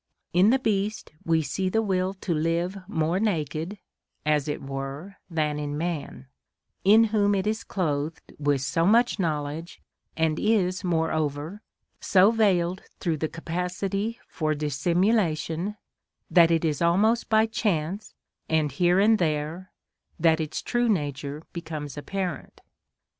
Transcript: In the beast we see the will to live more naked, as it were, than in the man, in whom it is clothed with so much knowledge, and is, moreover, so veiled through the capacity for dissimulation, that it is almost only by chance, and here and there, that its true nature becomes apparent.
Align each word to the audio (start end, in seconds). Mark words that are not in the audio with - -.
In 0.33 0.49
the 0.49 0.57
beast 0.57 1.11
we 1.23 1.43
see 1.43 1.69
the 1.69 1.83
will 1.83 2.15
to 2.15 2.33
live 2.33 2.75
more 2.87 3.19
naked, 3.19 3.77
as 4.25 4.47
it 4.47 4.59
were, 4.59 5.17
than 5.29 5.59
in 5.59 5.73
the 5.73 5.77
man, 5.77 6.25
in 6.83 7.03
whom 7.13 7.35
it 7.35 7.45
is 7.45 7.63
clothed 7.63 8.33
with 8.39 8.61
so 8.61 8.87
much 8.87 9.19
knowledge, 9.19 9.79
and 10.17 10.39
is, 10.39 10.83
moreover, 10.83 11.61
so 11.99 12.31
veiled 12.31 12.81
through 12.99 13.17
the 13.17 13.29
capacity 13.29 14.19
for 14.27 14.55
dissimulation, 14.55 15.75
that 16.31 16.49
it 16.49 16.65
is 16.65 16.81
almost 16.81 17.25
only 17.31 17.43
by 17.43 17.45
chance, 17.51 18.15
and 18.49 18.71
here 18.71 18.99
and 18.99 19.19
there, 19.19 19.71
that 20.19 20.39
its 20.39 20.63
true 20.63 20.89
nature 20.89 21.43
becomes 21.53 21.95
apparent. 21.95 22.61